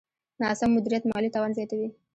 ناسم 0.41 0.69
مدیریت 0.75 1.03
مالي 1.11 1.29
تاوان 1.33 1.51
زیاتوي. 1.57 1.87